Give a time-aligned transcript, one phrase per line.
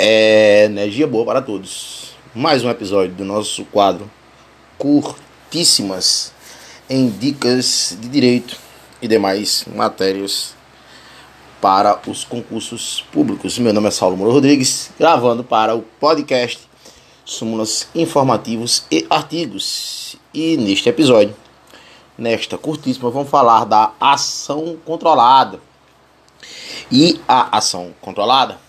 [0.00, 2.12] É energia boa para todos.
[2.32, 4.08] Mais um episódio do nosso quadro
[4.78, 6.32] Curtíssimas
[6.88, 8.56] em Dicas de Direito
[9.02, 10.54] e demais matérias
[11.60, 13.58] para os concursos públicos.
[13.58, 16.60] Meu nome é Saulo Moro Rodrigues, gravando para o podcast
[17.24, 20.14] Súmulas Informativos e Artigos.
[20.32, 21.34] E neste episódio,
[22.16, 25.58] nesta curtíssima, vamos falar da ação controlada.
[26.88, 28.67] E a ação controlada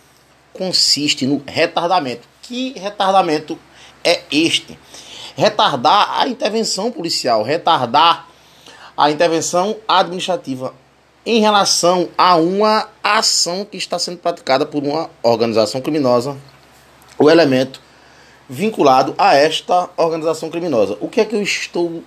[0.53, 2.27] consiste no retardamento.
[2.41, 3.57] Que retardamento
[4.03, 4.77] é este?
[5.35, 8.27] Retardar a intervenção policial, retardar
[8.97, 10.73] a intervenção administrativa
[11.25, 16.35] em relação a uma ação que está sendo praticada por uma organização criminosa,
[17.17, 17.81] o elemento
[18.49, 20.97] vinculado a esta organização criminosa.
[20.99, 22.03] O que é que eu estou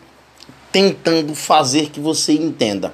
[0.73, 2.93] tentando fazer que você entenda?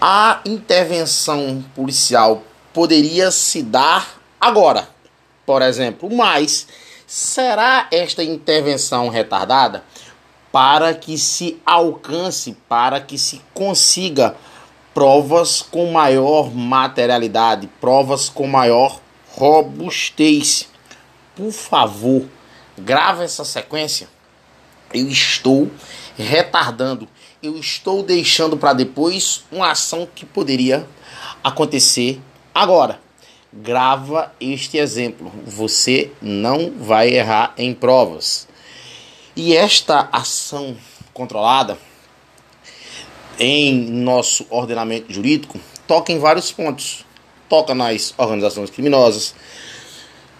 [0.00, 2.42] A intervenção policial
[2.74, 4.88] poderia se dar agora,
[5.46, 6.66] por exemplo, mas
[7.06, 9.84] será esta intervenção retardada
[10.50, 14.36] para que se alcance, para que se consiga
[14.92, 19.00] provas com maior materialidade, provas com maior
[19.32, 20.68] robustez?
[21.36, 22.26] Por favor,
[22.76, 24.08] grave essa sequência.
[24.92, 25.70] Eu estou
[26.16, 27.08] retardando,
[27.42, 30.86] eu estou deixando para depois uma ação que poderia
[31.42, 32.20] acontecer
[32.54, 33.00] Agora,
[33.52, 35.32] grava este exemplo.
[35.44, 38.46] Você não vai errar em provas.
[39.34, 40.76] E esta ação
[41.12, 41.76] controlada
[43.40, 47.04] em nosso ordenamento jurídico toca em vários pontos.
[47.48, 49.34] Toca nas organizações criminosas,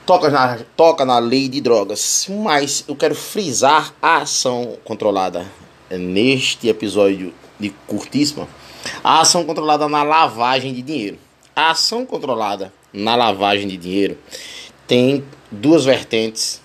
[0.06, 2.27] toca na, toca na lei de drogas.
[2.28, 5.45] Mas eu quero frisar a ação controlada
[5.91, 8.49] neste episódio de curtíssima.
[9.03, 11.23] A ação controlada na lavagem de dinheiro.
[11.56, 14.19] A ação controlada na lavagem de dinheiro
[14.88, 16.60] tem duas vertentes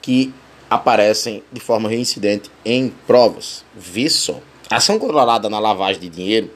[0.00, 0.34] que
[0.68, 3.64] aparecem de forma reincidente em provas.
[3.72, 4.40] Vê só.
[4.68, 6.50] A ação controlada na lavagem de dinheiro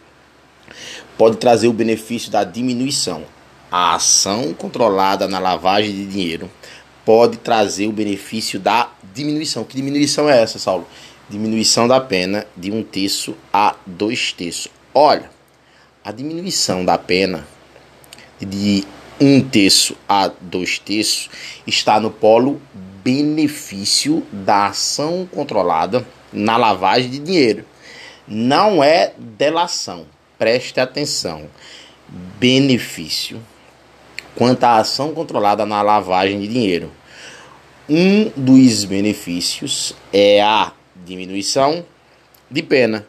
[1.17, 3.23] pode trazer o benefício da diminuição.
[3.71, 6.51] A ação controlada na lavagem de dinheiro
[7.05, 9.63] pode trazer o benefício da diminuição.
[9.63, 10.89] Que diminuição é essa, Saulo?
[11.31, 14.67] Diminuição da pena de um terço a dois terços.
[14.93, 15.31] Olha,
[16.03, 17.47] a diminuição da pena
[18.41, 18.85] de
[19.21, 21.31] um terço a dois terços
[21.67, 22.61] está no polo
[23.03, 27.65] benefício da ação controlada na lavagem de dinheiro.
[28.27, 30.07] Não é delação.
[30.39, 31.49] Preste atenção.
[32.39, 33.41] Benefício
[34.35, 36.93] quanto à ação controlada na lavagem de dinheiro.
[37.89, 40.73] Um dos benefícios é a
[41.05, 41.85] diminuição
[42.51, 43.07] de pena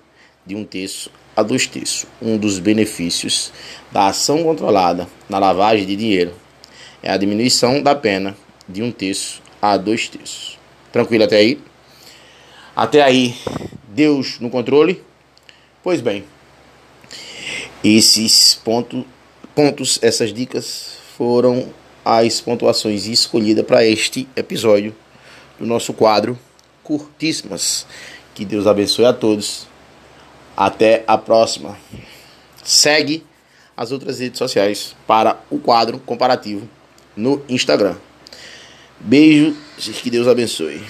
[0.47, 2.05] de um terço a dois terços.
[2.21, 3.51] Um dos benefícios
[3.91, 6.33] da ação controlada na lavagem de dinheiro
[7.03, 8.35] é a diminuição da pena
[8.67, 10.57] de um terço a dois terços.
[10.91, 11.59] Tranquilo até aí?
[12.75, 13.35] Até aí,
[13.89, 15.03] Deus no controle?
[15.83, 16.23] Pois bem,
[17.83, 19.03] esses pontos,
[19.53, 21.73] pontos, essas dicas foram
[22.05, 24.95] as pontuações escolhidas para este episódio
[25.59, 26.37] do nosso quadro
[26.83, 27.85] Curtíssimas.
[28.33, 29.67] Que Deus abençoe a todos
[30.57, 31.77] até a próxima.
[32.63, 33.23] Segue
[33.77, 36.67] as outras redes sociais para o quadro comparativo
[37.15, 37.95] no Instagram.
[38.99, 40.81] Beijo, que Deus abençoe.